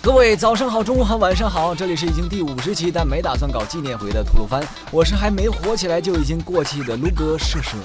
[0.00, 4.62] 各位早上好，中午好，晚上好，这里是已经第五十期但没打算搞纪念回的吐鲁番，
[4.92, 7.76] 我是还没火起来就已经过气的卢哥射射。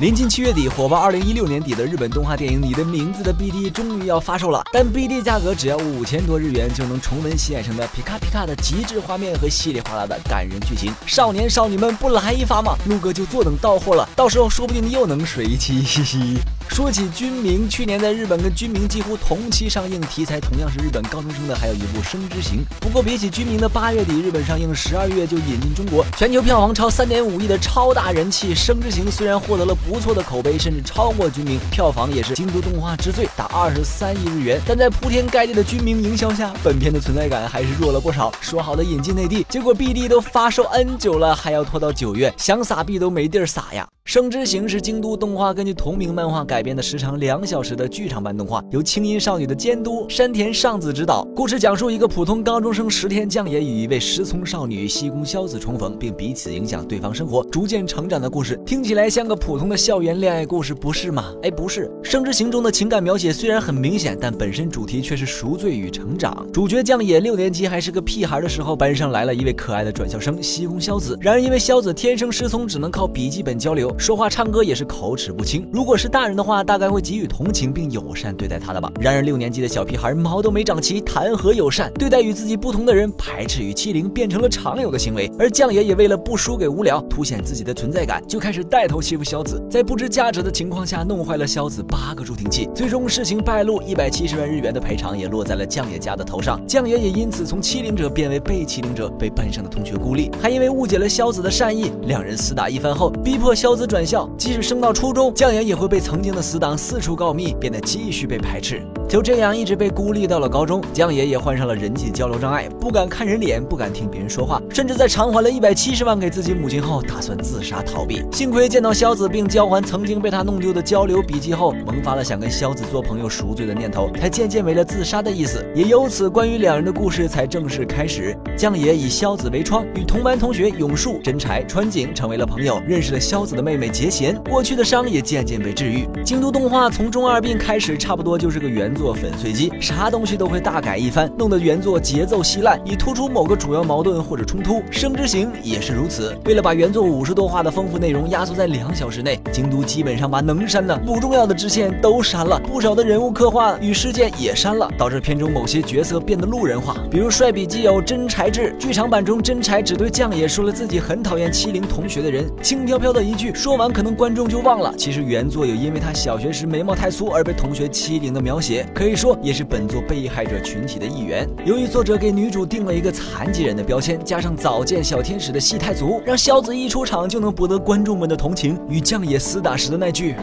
[0.00, 10.92] 临近七月底，火爆二零一六年底的日本动画电影《你的名字》的 BD 终于要发售了，但 BD 价格只要五千多日元就能重温新海诚的皮卡皮卡的极致画面和稀里哗啦的感人剧情。
[11.06, 12.76] 少年少女们不来一发吗？
[12.86, 16.38] 陆哥就坐等到货了，到时候说不定又能水一期，嘻嘻。
[16.68, 22.60] 说起军明，去年在日本跟军明几乎同期上映，题材同样是日本高中生的，还有一部《生之行》。
[22.80, 34.60] 不过比起军明的八月底日本上映，十二月就引进中国，全球票房超三点五亿的超大人气，《生之行》虽然获得了不错的口碑，甚至超过军明，票房也是京都动画之最，达二十三亿日元。
[34.64, 38.32] 但在铺天盖地的军明营销下，本片的存在感还是弱了不少。
[38.40, 43.84] 说好的引进内地，结果 BD 都发售 N 久了，还要拖到九月，想撒币都没地儿撒呀。
[44.08, 51.22] 《生之行》是京都动画根据同名漫画改编的时长两小时的剧场版动画，由青音少女的监督山田尚子执导。
[51.36, 58.58] 故事讲述一个普通高中生石田将也与一位失聪少女西宫硝子重逢，并彼此影响对方生活，逐渐成长的故事。
[58.64, 61.34] 听起来像个普通的校园恋爱故事，不是吗？
[61.42, 66.46] 哎，不是，《生之行》中的情感描写虽然很明显，但本身主题却是赎罪与成长。
[66.50, 71.14] 主角将也六年级还是个屁孩的时候，班上来了一位可爱的转校生西宫硝子。
[71.20, 73.94] 然而因为硝子天生失聪，只能靠笔记本交流。
[73.98, 78.92] 说话唱歌也是口齿不清，如果是大人的话，大概会给予同情并友善对待他的吧。
[79.00, 81.92] 然而六年级的小屁孩毛都没长齐，谈何友善？
[81.94, 85.28] 对待与自己不同的人，排斥与欺凌变成了常有的行为。
[85.36, 92.70] 而酱爷也为了不输给无聊，凸显自己的存在感，就开始带头欺负萧子，在不知价值的情况下弄坏了萧子八个助听器。
[92.72, 96.64] 最终事情败露，一百七十万日元的赔偿也落在了酱爷家的头上。
[96.68, 104.28] 酱爷也因此从欺凌者变为被欺凌者，被班上的同学孤立，还因为误解了萧子的善意，两人厮打一番后，逼迫萧子转校。
[104.36, 108.82] 即使升到初中，姜岩也会被曾经的死党四处告密，变得继续被排斥。
[109.08, 118.22] 就这样一直被孤立到了高中，酱爷也患上了人际交流障碍，不敢看人脸，不敢听别人说话，甚至在偿还了一百七十万给自己母亲后，打算自杀逃避。
[118.30, 125.64] 幸亏见到萧子并交还曾经被他弄丢的交流笔记后，萌发了想跟萧子做朋友赎罪的念头，才渐渐没了自杀的意思。
[125.74, 128.36] 也由此，关于两人的故事才正式开始。
[128.58, 136.06] 酱爷以萧子为窗，与同班同学永树、真柴、川井成为了朋友，认识了萧子的妹妹结弦，过去的伤也渐渐被治愈。
[136.22, 144.82] 京都动画从中二病开始，差不多就是个原作粉碎机，啥东西都会大改一番，弄得原作节奏稀烂，以突出某个主要矛盾或者冲突。
[144.90, 164.92] 生之行也是如此，为了把原作五十多话的丰富内容压缩在两小时内，京都基本上把能删的不重要的支线都删了，不少的人物刻画与事件也删了，导致片中某些角色变得路人化，比如帅笔基友真柴智，剧场版中真柴只对酱野说了自己很讨厌欺凌同学的人，轻飘飘的一句，说完可能观众就忘了。
[164.96, 171.48] 其实原作有因为他小学时眉毛太粗而被同学欺凌的描写，可以说也是本作被害者群体的一员。
[171.64, 178.78] 由于作者给女主定了一个残疾人的标签，加上早见小天使的戏太足，让萧子一出场就能博得观众们的同情。
[178.88, 180.34] 与将野厮打时的那句。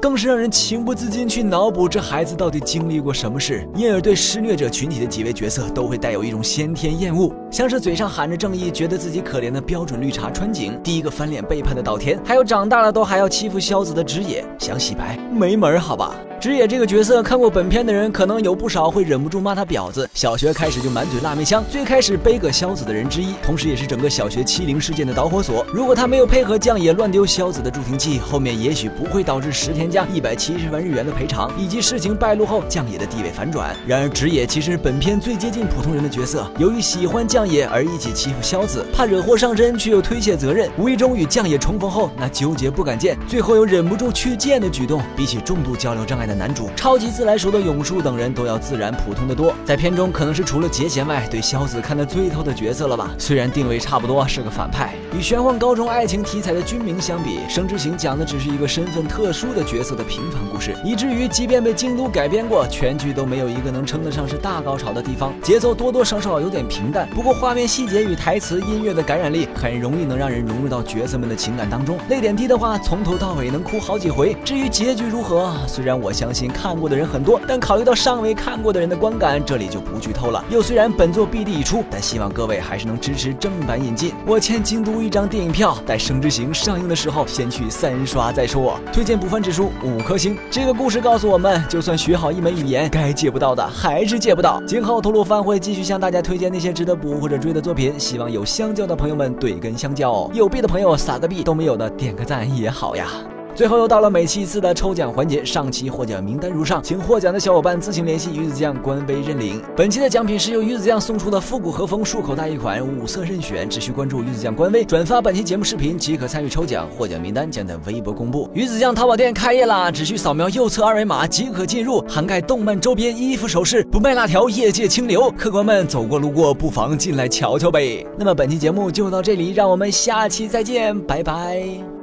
[0.00, 16.14] 更是让人情不自禁去脑补这孩子到底经历过什么事，因而对施虐者群体的几位角色都会带有一种先天厌恶，像是嘴上喊着正义，觉得自己可怜的标准绿茶川井，第一个翻脸背叛的岛田，还有长大了都还要欺负萧子的直野，想洗白没门儿，好吧。
[16.40, 20.10] 直野这个角色，看过本片的人可能有不少会忍不住骂他婊子。
[20.12, 25.64] 小学开始就满嘴辣妹腔，最开始背个萧子的人之一，同时也是整个小学欺凌事件的导火索。
[25.72, 33.72] 如果他没有配合酱野乱丢萧子的助听器，后面也许不会导致石田家一百七十万日元的赔偿，以及事情败露后酱野的地位反转。
[33.86, 49.54] 然而直野其实是本片最接近普通人的角色，由于喜欢酱野而一起欺负萧子，怕惹祸上身却又推卸责任，无意中与酱野重逢后，那纠结不敢见，最后又忍不住去见的举动，比起重度交流障碍的男主，超级自来熟的永树等人都要自然普通的多。
[49.64, 53.14] 在片中可能是除了节贤外，对萧子看得最透的角色了吧？
[53.18, 67.08] 虽然定位差不多是个反派，与玄幻高中爱情题材的军明相比，《生之行》讲的只是一个身份特殊的角色的平凡故事，以至于即便被京都改编过，全剧都没有一个能称得上是大高潮的地方，节奏多多少少有点平淡。
[67.10, 71.96] 不过画面细节与台词、音乐的感染力，很容易能让人融入到角色们的情感当中。
[72.08, 74.36] 泪点低的话，从头到尾能哭好几回。
[74.44, 80.42] 至于结局如何，虽然我相信看过的人很多，但考虑到尚未看过的人的观感，这里就不剧透了。
[80.48, 84.14] 又虽然本作 BD 已出，但希望各位还是能支持正版引进。
[84.26, 88.80] 我欠京都一张电影票，待《生之行》上映的时候，先去三刷再说。
[88.90, 90.34] 推荐补番指数五颗星。
[90.50, 94.62] 这个故事告诉我们，就算学好一门语言，该借不到的还是借不到。
[94.66, 103.08] 今后吐鲁番会继续向大家推荐那些值得补或者追的作品，希望有香蕉的朋友们对根香蕉，有币的朋友撒个币，都没有的点个赞也好呀。
[103.54, 109.62] 最后又到了每期一次的抽奖环节，上期获奖名单如上，请获奖的小伙伴自行联系鱼子酱官微认领。
[109.76, 118.48] 本期的奖品是由鱼子酱送出的复古和风漱口袋一款，五色任选，只需关注鱼子酱官微，转发本期节目视频即可参与抽奖，获奖名单将在微博公布。
[118.54, 125.30] 鱼子酱淘宝店开业啦，只需扫描右侧二维码即可进入，涵盖动漫周边、衣服、首饰，不卖辣条，业界清流。
[125.36, 128.06] 客官们走过路过，不妨进来瞧瞧呗。
[128.18, 132.01] 那么本期节目就到这里，让我们下期再见，拜拜。